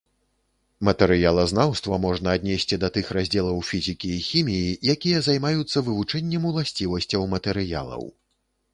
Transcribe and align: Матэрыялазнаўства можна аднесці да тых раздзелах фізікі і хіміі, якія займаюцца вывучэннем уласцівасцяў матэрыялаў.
Матэрыялазнаўства 0.87 1.99
можна 2.05 2.33
аднесці 2.39 2.79
да 2.85 2.89
тых 2.97 3.13
раздзелах 3.19 3.61
фізікі 3.69 4.09
і 4.17 4.19
хіміі, 4.31 4.75
якія 4.97 5.23
займаюцца 5.31 5.87
вывучэннем 5.91 6.43
уласцівасцяў 6.55 7.33
матэрыялаў. 7.37 8.03